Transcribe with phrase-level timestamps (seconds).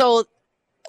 [0.00, 0.24] So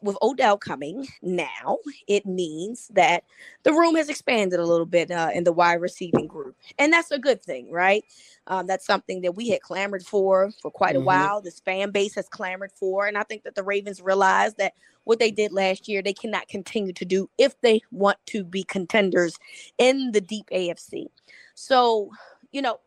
[0.02, 3.26] with Odell coming now, it means that
[3.64, 7.11] the room has expanded a little bit uh, in the wide receiving group, and that's
[7.11, 8.05] a good thing, right?
[8.47, 11.01] Um, that's something that we had clamored for for quite mm-hmm.
[11.01, 11.41] a while.
[11.41, 15.19] This fan base has clamored for, and I think that the Ravens realized that what
[15.19, 19.38] they did last year they cannot continue to do if they want to be contenders
[19.78, 21.07] in the deep AFC.
[21.54, 22.12] So,
[22.54, 22.80] you know,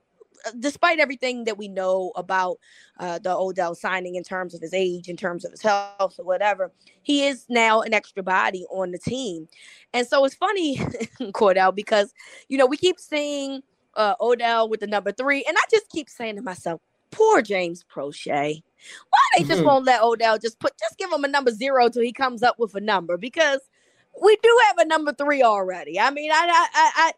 [0.58, 2.58] despite everything that we know about
[2.98, 6.24] uh, the Odell signing in terms of his age, in terms of his health, or
[6.24, 6.72] whatever,
[7.02, 9.48] he is now an extra body on the team.
[9.92, 10.76] And so it's funny,
[11.32, 12.12] Cordell, because,
[12.48, 13.62] you know, we keep seeing
[13.94, 16.80] uh, Odell with the number three, and I just keep saying to myself,
[17.10, 18.62] poor James Proche.
[19.10, 19.66] Why they just mm-hmm.
[19.66, 22.58] won't let Odell just put, just give him a number zero till he comes up
[22.58, 23.60] with a number because
[24.22, 25.98] we do have a number three already.
[25.98, 27.12] I mean, I, I, I,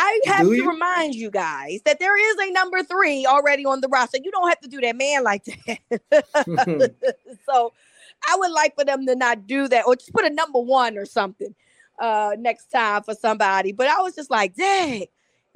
[0.00, 0.70] I have do to you?
[0.70, 4.18] remind you guys that there is a number three already on the roster.
[4.22, 5.80] You don't have to do that man like that.
[7.48, 7.72] so
[8.28, 10.96] I would like for them to not do that or just put a number one
[10.96, 11.52] or something
[12.00, 13.72] uh next time for somebody.
[13.72, 15.06] But I was just like, dang.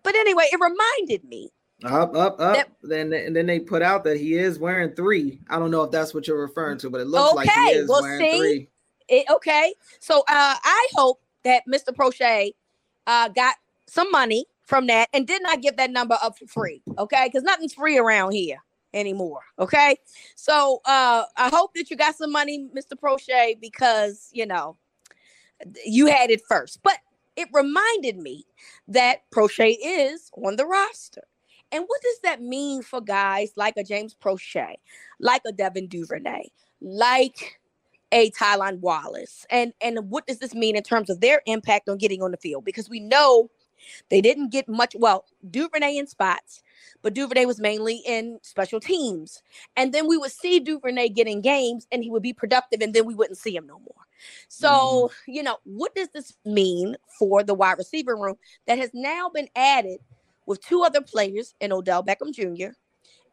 [0.02, 1.50] But anyway, it reminded me.
[1.84, 2.54] Up, up, up.
[2.54, 5.38] That, then and then they put out that he is wearing three.
[5.50, 7.78] I don't know if that's what you're referring to, but it looks okay, like he
[7.78, 8.68] is well, wearing see, three.
[9.08, 9.72] It, okay.
[10.00, 11.94] So uh I hope that Mr.
[11.94, 12.54] Proche
[13.06, 13.54] uh got
[13.92, 16.82] some money from that and did not give that number up for free.
[16.98, 17.26] Okay.
[17.26, 18.56] Because nothing's free around here
[18.94, 19.40] anymore.
[19.58, 19.96] Okay.
[20.34, 22.94] So uh I hope that you got some money, Mr.
[22.94, 24.78] Proche, because you know
[25.84, 26.82] you had it first.
[26.82, 26.98] But
[27.36, 28.46] it reminded me
[28.88, 31.24] that Proche is on the roster.
[31.70, 34.74] And what does that mean for guys like a James Proche,
[35.20, 36.44] like a Devin Duvernay,
[36.80, 37.60] like
[38.10, 39.46] a Tylan Wallace?
[39.50, 42.36] And and what does this mean in terms of their impact on getting on the
[42.38, 42.64] field?
[42.64, 43.50] Because we know
[44.08, 46.62] they didn't get much, well, Duvernay in spots,
[47.02, 49.42] but Duvernay was mainly in special teams.
[49.76, 53.06] And then we would see Duvernay getting games and he would be productive and then
[53.06, 54.06] we wouldn't see him no more.
[54.48, 55.32] So, mm-hmm.
[55.32, 59.48] you know, what does this mean for the wide receiver room that has now been
[59.56, 59.98] added
[60.46, 62.74] with two other players in Odell Beckham Jr.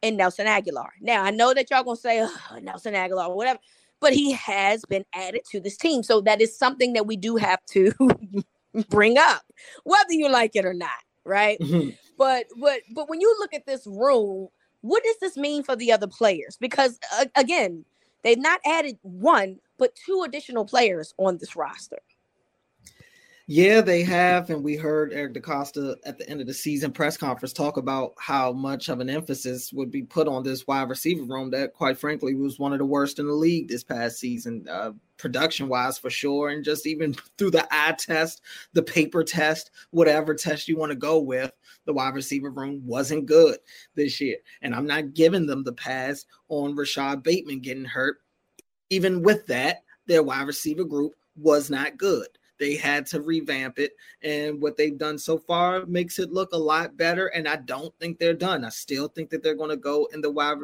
[0.01, 0.89] and Nelson Agholor?
[1.01, 3.59] Now, I know that y'all gonna say oh, Nelson Agholor, or whatever,
[3.99, 6.03] but he has been added to this team.
[6.03, 7.93] So that is something that we do have to
[8.89, 9.41] bring up,
[9.83, 10.89] whether you like it or not,
[11.25, 11.59] right?
[11.59, 11.89] Mm-hmm.
[12.17, 14.49] But but but when you look at this room,
[14.81, 16.57] what does this mean for the other players?
[16.59, 17.85] Because uh, again,
[18.23, 21.99] they've not added one, but two additional players on this roster.
[23.51, 27.17] Yeah, they have, and we heard Eric DeCosta at the end of the season press
[27.17, 31.23] conference talk about how much of an emphasis would be put on this wide receiver
[31.23, 34.67] room that, quite frankly, was one of the worst in the league this past season,
[34.69, 38.41] uh, production-wise for sure, and just even through the eye test,
[38.73, 41.51] the paper test, whatever test you want to go with,
[41.85, 43.57] the wide receiver room wasn't good
[43.95, 44.37] this year.
[44.61, 48.21] And I'm not giving them the pass on Rashod Bateman getting hurt.
[48.89, 52.27] Even with that, their wide receiver group was not good.
[52.57, 56.57] They had to revamp it, and what they've done so far makes it look a
[56.57, 57.27] lot better.
[57.27, 58.65] And I don't think they're done.
[58.65, 60.57] I still think that they're going to go in the wide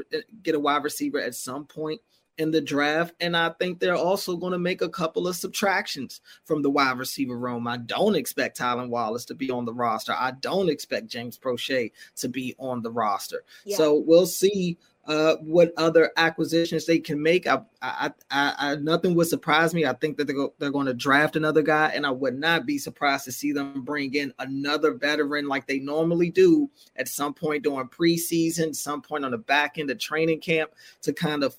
[0.43, 2.01] get a wide receiver at some point
[2.37, 3.13] in the draft.
[3.19, 6.97] And I think they're also going to make a couple of subtractions from the wide
[6.97, 7.67] receiver room.
[7.67, 10.13] I don't expect Tylan Wallace to be on the roster.
[10.13, 13.43] I don't expect James Proche to be on the roster.
[13.65, 13.77] Yeah.
[13.77, 17.45] So we'll see uh, what other acquisitions they can make.
[17.45, 19.85] I, I, I, I, nothing would surprise me.
[19.85, 22.65] I think that they're, go, they're going to draft another guy, and I would not
[22.65, 27.33] be surprised to see them bring in another veteran like they normally do at some
[27.33, 30.71] point during preseason, some point on the back end of training camp
[31.03, 31.55] to kind of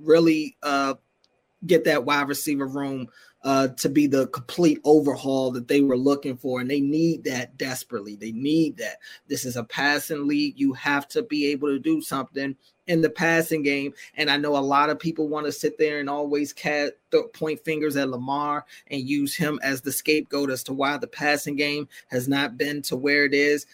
[0.00, 0.94] really uh,
[1.66, 3.08] get that wide receiver room
[3.44, 6.60] uh, to be the complete overhaul that they were looking for.
[6.60, 8.16] And they need that desperately.
[8.16, 8.96] They need that.
[9.28, 10.58] This is a passing league.
[10.58, 12.56] You have to be able to do something
[12.86, 13.92] in the passing game.
[14.16, 16.94] And I know a lot of people want to sit there and always cat,
[17.34, 21.56] point fingers at Lamar and use him as the scapegoat as to why the passing
[21.56, 23.66] game has not been to where it is.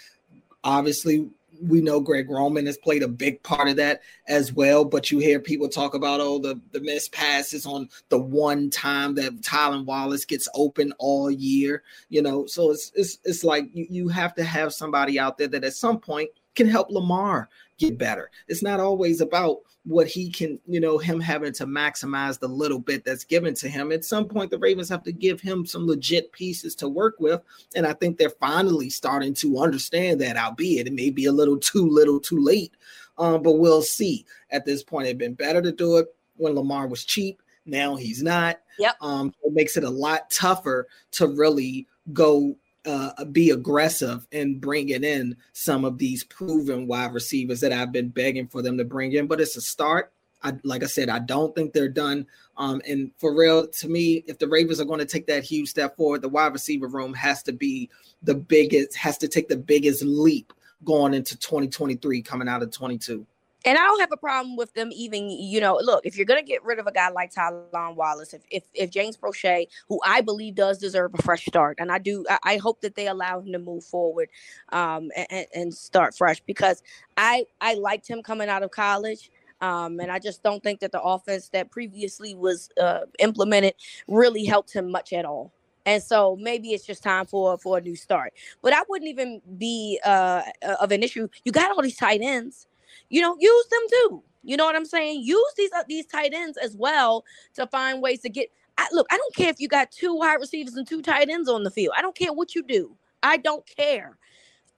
[0.65, 1.29] Obviously,
[1.63, 4.85] we know Greg Roman has played a big part of that as well.
[4.85, 9.15] But you hear people talk about oh the the missed passes on the one time
[9.17, 12.47] that Tylan Wallace gets open all year, you know.
[12.47, 15.75] So it's it's it's like you, you have to have somebody out there that at
[15.75, 17.49] some point can help Lamar
[17.79, 18.31] get better.
[18.49, 22.79] It's not always about what he can, you know, him having to maximize the little
[22.79, 23.93] bit that's given to him.
[23.93, 27.41] At some point, the Ravens have to give him some legit pieces to work with.
[27.75, 31.57] And I think they're finally starting to understand that, albeit it may be a little
[31.57, 32.75] too little too late.
[33.17, 34.27] Um, but we'll see.
[34.51, 37.43] At this point, it'd been better to do it when Lamar was cheap.
[37.65, 38.61] Now he's not.
[38.79, 38.97] Yep.
[39.01, 45.05] Um, it makes it a lot tougher to really go uh, be aggressive and bringing
[45.05, 49.13] in some of these proven wide receivers that I've been begging for them to bring
[49.13, 49.27] in.
[49.27, 50.13] But it's a start.
[50.43, 52.27] I like I said, I don't think they're done.
[52.57, 55.69] Um, and for real, to me, if the Ravens are going to take that huge
[55.69, 57.91] step forward, the wide receiver room has to be
[58.23, 60.53] the biggest, has to take the biggest leap
[60.85, 63.27] going into 2023, coming out of 22.
[63.65, 66.43] And I don't have a problem with them even, you know, look, if you're gonna
[66.43, 70.23] get rid of a guy like Tylan Wallace, if if, if James Proche, who I
[70.23, 73.41] believe does deserve a fresh start, and I do I, I hope that they allow
[73.41, 74.29] him to move forward
[74.71, 76.83] um and, and start fresh because
[77.17, 79.31] I I liked him coming out of college.
[79.63, 83.75] Um, and I just don't think that the offense that previously was uh, implemented
[84.09, 85.53] really helped him much at all.
[85.85, 88.33] And so maybe it's just time for for a new start.
[88.63, 90.43] But I wouldn't even be uh,
[90.81, 91.29] of an issue.
[91.45, 92.69] You got all these tight ends
[93.11, 94.23] you know, use them too.
[94.43, 95.23] You know what I'm saying?
[95.23, 97.25] Use these uh, these tight ends as well
[97.55, 98.51] to find ways to get.
[98.79, 101.49] I, look, I don't care if you got two wide receivers and two tight ends
[101.49, 101.95] on the field.
[101.99, 102.97] I don't care what you do.
[103.23, 104.17] I don't care.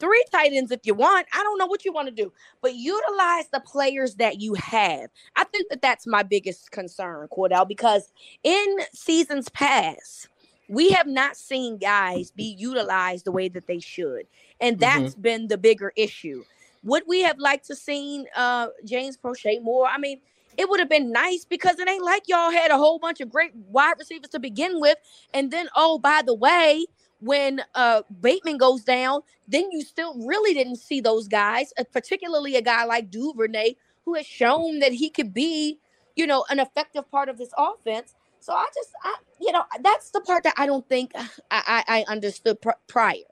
[0.00, 1.28] Three tight ends if you want.
[1.32, 5.10] I don't know what you want to do, but utilize the players that you have.
[5.36, 8.12] I think that that's my biggest concern, Cordell, because
[8.42, 10.26] in seasons past,
[10.68, 14.26] we have not seen guys be utilized the way that they should,
[14.60, 14.80] and mm-hmm.
[14.80, 15.22] that's mm-hmm.
[15.22, 16.42] been the bigger issue.
[16.84, 19.86] Would we have liked to seen uh James Proche more?
[19.86, 20.20] I mean,
[20.58, 23.30] it would have been nice because it ain't like y'all had a whole bunch of
[23.30, 24.98] great wide receivers to begin with,
[25.32, 26.86] and then oh by the way,
[27.20, 32.56] when uh Bateman goes down, then you still really didn't see those guys, uh, particularly
[32.56, 35.78] a guy like Duvernay who has shown that he could be,
[36.16, 38.14] you know, an effective part of this offense.
[38.40, 41.84] So I just, I, you know, that's the part that I don't think I, I,
[41.86, 43.31] I understood pr- prior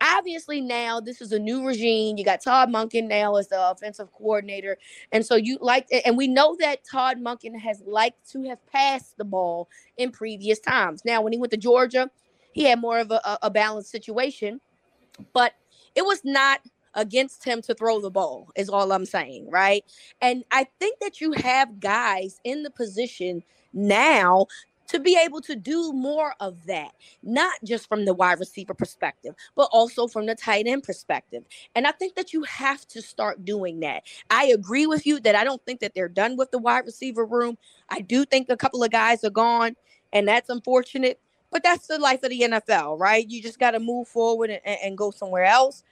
[0.00, 2.16] obviously now this is a new regime.
[2.16, 4.78] You got Todd Monken now as the offensive coordinator.
[5.12, 9.16] And so you like and we know that Todd Monken has liked to have passed
[9.16, 11.02] the ball in previous times.
[11.04, 12.10] Now when he went to Georgia,
[12.52, 14.60] he had more of a, a balanced situation,
[15.32, 15.54] but
[15.94, 16.60] it was not
[16.94, 19.84] against him to throw the ball is all I'm saying, right?
[20.20, 23.42] And I think that you have guys in the position
[23.72, 24.46] now
[24.88, 26.92] to be able to do more of that,
[27.22, 31.44] not just from the wide receiver perspective, but also from the tight end perspective.
[31.74, 34.02] And I think that you have to start doing that.
[34.30, 37.24] I agree with you that I don't think that they're done with the wide receiver
[37.24, 37.56] room.
[37.88, 39.76] I do think a couple of guys are gone,
[40.12, 41.20] and that's unfortunate.
[41.50, 43.28] But that's the life of the NFL, right?
[43.28, 45.84] You just got to move forward and, and go somewhere else.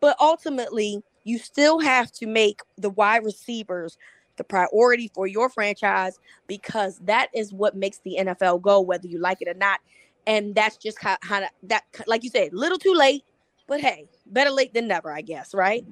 [0.00, 3.96] But ultimately, you still have to make the wide receivers
[4.36, 9.18] the priority for your franchise because that is what makes the NFL go, whether you
[9.18, 9.80] like it or not.
[10.26, 13.24] And that's just how, how that, like you said, little too late,
[13.66, 15.84] but hey, better late than never, I guess, right?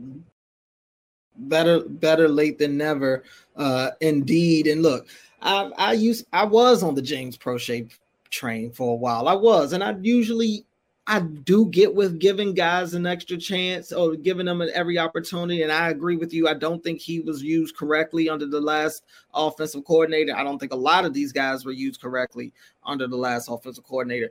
[1.36, 3.24] Better, better late than never,
[3.56, 4.66] uh, indeed.
[4.66, 5.08] And look,
[5.40, 7.90] I, I used, I was on the James Proche
[8.30, 9.28] train for a while.
[9.28, 10.64] I was, and I usually
[11.06, 15.62] I do get with giving guys an extra chance or giving them every opportunity.
[15.62, 16.46] And I agree with you.
[16.46, 19.04] I don't think he was used correctly under the last
[19.34, 20.36] offensive coordinator.
[20.36, 22.52] I don't think a lot of these guys were used correctly
[22.84, 24.30] under the last offensive coordinator.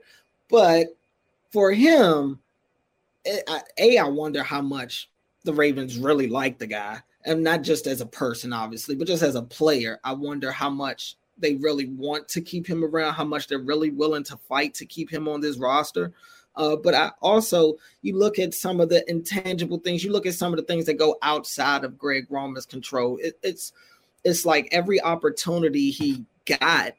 [0.49, 0.95] But
[1.51, 2.39] for him,
[3.25, 3.41] eh,
[3.77, 5.09] A, I wonder how much
[5.43, 6.99] the Ravens really like the guy.
[7.25, 9.99] And not just as a person, obviously, but just as a player.
[10.03, 13.89] I wonder how much they really want to keep him around, how much they're really
[13.89, 16.13] willing to fight to keep him on this roster.
[16.55, 20.03] Uh, but I also you look at some of the intangible things.
[20.03, 23.17] You look at some of the things that go outside of Greg Roman's control.
[23.17, 23.73] It, it's
[24.23, 26.93] it's like every opportunity he got,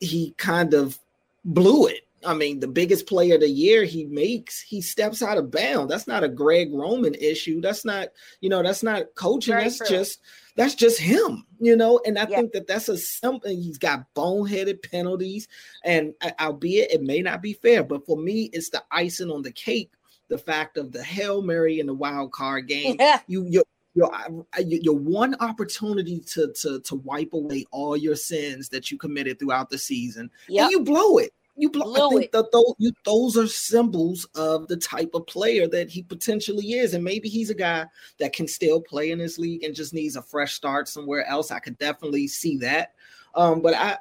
[0.00, 0.98] he kind of
[1.44, 2.06] blew it.
[2.24, 5.90] I mean, the biggest player of the year he makes, he steps out of bounds.
[5.90, 7.60] That's not a Greg Roman issue.
[7.60, 8.08] That's not,
[8.40, 9.54] you know, that's not coaching.
[9.54, 9.88] Very that's true.
[9.88, 10.20] just
[10.56, 12.00] that's just him, you know.
[12.06, 12.36] And I yeah.
[12.36, 13.60] think that that's a something.
[13.60, 15.48] He's got boneheaded penalties,
[15.84, 19.52] and albeit it may not be fair, but for me, it's the icing on the
[19.52, 19.90] cake.
[20.28, 22.96] The fact of the hail mary in the wild card game.
[22.98, 23.20] Yeah.
[23.28, 23.64] You you
[24.00, 28.96] uh, your your one opportunity to to to wipe away all your sins that you
[28.96, 30.64] committed throughout the season, yep.
[30.64, 31.34] and you blow it.
[31.56, 32.08] You blow.
[32.08, 36.02] I think that those, you, those are symbols of the type of player that he
[36.02, 37.84] potentially is, and maybe he's a guy
[38.18, 41.50] that can still play in this league and just needs a fresh start somewhere else.
[41.50, 42.94] I could definitely see that.
[43.34, 43.98] Um, but I,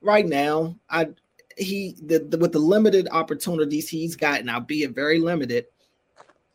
[0.00, 1.08] right now, I
[1.58, 5.66] he the, the, with the limited opportunities he's gotten, albeit very limited,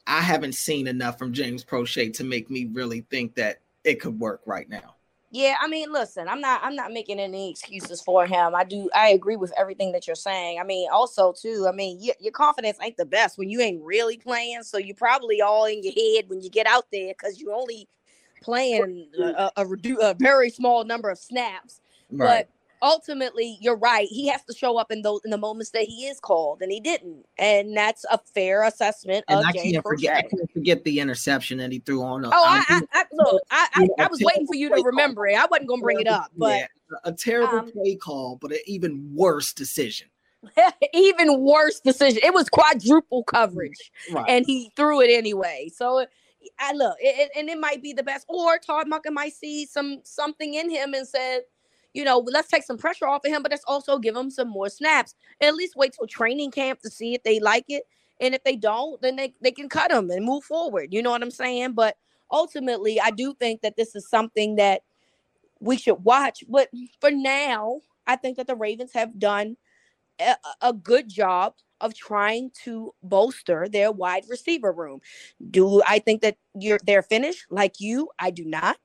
[0.07, 4.19] I haven't seen enough from James Proche to make me really think that it could
[4.19, 4.94] work right now.
[5.35, 8.55] Yeah, I mean, listen, I'm not I'm not making any excuses for him.
[8.55, 10.61] I do I agree with everything that you're saying.
[10.61, 13.83] I mean, also too, I mean, y- your confidence ain't the best when you ain't
[13.83, 17.41] really playing, so you're probably all in your head when you get out there cuz
[17.41, 17.89] you're only
[18.41, 21.81] playing a, a, a, a, very small number of snaps.
[22.09, 22.47] Right.
[22.47, 22.54] But
[22.85, 24.07] ultimately, you're right.
[24.07, 26.71] He has to show up in those in the moments that he is called, and
[26.71, 27.25] he didn't.
[27.37, 30.17] And that's a fair assessment and of I James can't forget.
[30.17, 32.23] I can't forget the interception that he threw on.
[32.25, 35.37] Oh, I, I, I look, I, I, I was waiting for you to remember it.
[35.37, 36.67] I wasn't gonna bring it up, but Yeah,
[37.03, 40.07] a terrible um, play call, but an even worse decision.
[40.93, 42.19] even worse decision.
[42.23, 44.25] It was quadruple coverage, Right.
[44.29, 45.71] and he threw it anyway.
[45.75, 46.05] So
[46.59, 48.25] I look, it, it- and it might be the best.
[48.29, 51.41] Or Todd Monken might see some something in him and said,
[51.95, 54.49] you know, let's take some pressure off of him, but let's also give him some
[54.49, 55.15] more snaps.
[55.39, 57.83] And at least wait till training camp to see if they like it.
[58.19, 60.89] And if they don't, then they, they can cut him and move forward.
[60.91, 61.71] You know what I'm saying?
[61.71, 61.95] But
[62.31, 64.81] ultimately, I do think that this is something that
[65.61, 66.43] we should watch.
[66.49, 69.55] But for now, I think that the Ravens have done
[70.19, 74.99] a, a good job of trying to bolster their wide receiver room.
[75.49, 78.09] Do I think that you're they're finished like you?
[78.19, 78.79] I do not.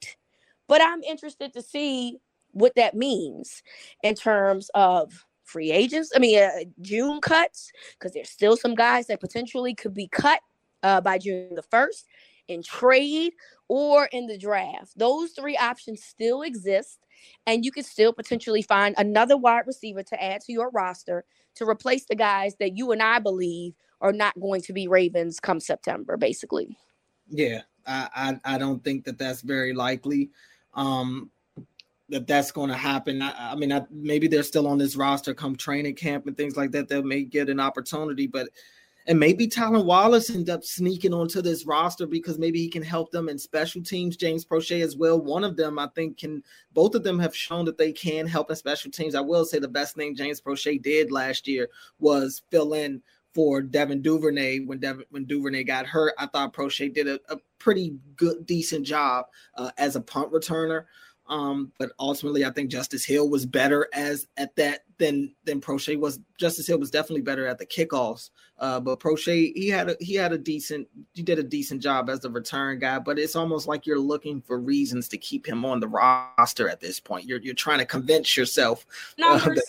[0.68, 2.18] But I'm interested to see
[2.52, 3.62] what that means
[4.02, 6.12] in terms of free agents.
[6.14, 10.40] I mean, uh, June cuts because there's still some guys that potentially could be cut
[10.82, 12.06] uh, by June the first
[12.48, 13.32] in trade
[13.68, 14.92] or in the draft.
[14.96, 16.98] Those three options still exist,
[17.46, 21.24] and you could still potentially find another wide receiver to add to your roster
[21.56, 25.40] to replace the guys that you and I believe are not going to be Ravens
[25.40, 26.76] come September, basically.
[27.28, 28.08] Yeah, I,
[28.44, 30.30] I I don't think that that's very likely.
[30.74, 31.30] Um,
[32.10, 33.22] that that's going to happen.
[33.22, 36.56] I, I mean, I, maybe they're still on this roster come training camp and things
[36.56, 36.88] like that.
[36.88, 38.48] They may get an opportunity, but
[39.06, 43.10] and maybe Tylan Wallace end up sneaking onto this roster because maybe he can help
[43.10, 44.16] them in special teams.
[44.16, 45.20] James Proche as well.
[45.20, 46.42] One of them, I think, can.
[46.74, 49.14] Both of them have shown that they can help in special teams.
[49.14, 53.02] I will say the best thing James Proche did last year was fill in
[53.34, 56.12] for Devin Duvernay when Devin when Duvernay got hurt.
[56.18, 59.26] I thought Proche did a, a pretty good, decent job
[59.56, 60.84] uh, as a punt returner.
[61.30, 65.98] Um, but ultimately, I think Justice Hill was better as at that than than Proche
[65.98, 66.18] was.
[66.38, 68.30] Justice Hill was definitely better at the kickoffs.
[68.58, 72.10] Uh, but Proche, he had a he had a decent he did a decent job
[72.10, 72.98] as the return guy.
[72.98, 76.80] But it's almost like you're looking for reasons to keep him on the roster at
[76.80, 77.26] this point.
[77.26, 78.84] You're you're trying to convince yourself.
[79.22, 79.62] uh, that-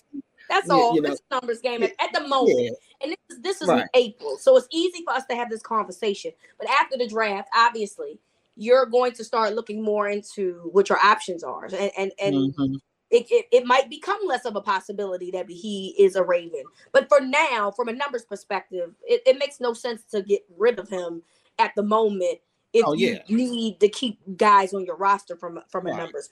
[0.49, 0.95] That's you- all.
[0.95, 2.59] you know, it's a numbers game at, at the moment.
[2.59, 2.69] yeah,
[3.03, 3.85] And this is this is Right.
[3.93, 4.35] April.
[4.37, 6.31] So it's easy for us to have this conversation.
[6.57, 8.19] But after the draft, obviously,
[8.55, 11.65] you're going to start looking more into what your options are.
[11.65, 12.75] And and, and mhm.
[13.09, 16.63] it, it, it might become less of a possibility that he is a Raven.
[16.93, 20.79] But for now, from a numbers perspective, it, it makes no sense to get rid
[20.79, 21.23] of him
[21.59, 22.39] at the moment
[22.73, 25.99] if Oh, you need to keep guys on your roster from a- from a Right.
[25.99, 26.29] numbers.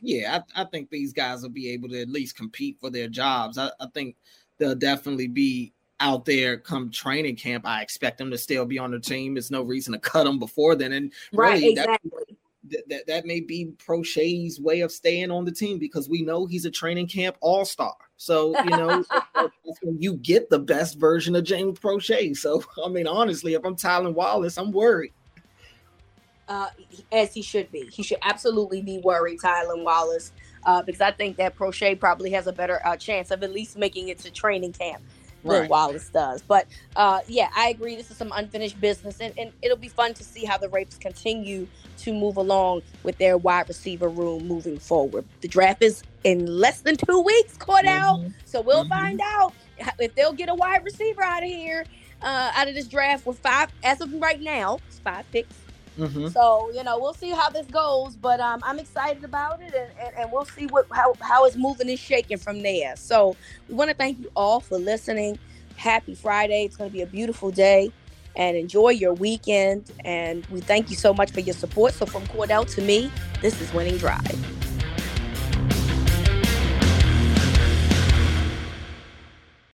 [0.00, 3.08] yeah, I, I think these guys will be able to at least compete for their
[3.08, 3.58] jobs.
[3.58, 4.16] I, I think
[4.58, 7.66] they'll definitely be out there come training camp.
[7.66, 9.34] I expect them to still be on the team.
[9.34, 10.92] There's no reason to cut them before then.
[10.92, 12.10] And Right, really, exactly.
[12.70, 16.46] that, that that may be Proche's way of staying on the team because we know
[16.46, 17.94] he's a training camp all star.
[18.16, 19.04] So you know
[19.98, 22.36] you get the best version of James Proche.
[22.36, 25.12] So I mean, honestly, if I'm Tylan Wallace, I'm worried.
[26.48, 26.68] uh,
[27.12, 27.86] as he should be.
[27.86, 30.32] He should absolutely be worried, Tylan Wallace,
[30.64, 33.78] uh, because I think that Proche probably has a better uh, chance of at least
[33.78, 35.02] making it to training camp
[35.44, 35.70] than Right.
[35.70, 36.42] Wallace does.
[36.42, 37.96] But uh, yeah, I agree.
[37.96, 40.98] This is some unfinished business, and, and it'll be fun to see how the Ravens
[40.98, 41.66] continue
[41.98, 45.24] to move along with their wide receiver room moving forward.
[45.42, 48.20] The draft is in less than two weeks, Cordell.
[48.24, 48.34] Mhm.
[48.46, 48.88] So we'll Mhm.
[48.88, 49.52] find out
[49.98, 51.84] if they'll get a wide receiver out of here,
[52.22, 55.54] uh, out of this draft with five, as of right now, it's five picks.
[55.98, 56.32] Mhm.
[56.32, 59.90] So you know, we'll see how this goes, but um, I'm excited about it, and,
[60.00, 62.96] and, and we'll see what how how it's moving and shaking from there.
[62.96, 63.36] So
[63.68, 65.38] we want to thank you all for listening.
[65.76, 66.64] Happy Friday!
[66.64, 67.92] It's going to be a beautiful day,
[68.36, 69.90] and enjoy your weekend.
[70.04, 71.94] And we thank you so much for your support.
[71.94, 73.10] So from Cordell to me,
[73.40, 74.63] this is Winning Drive.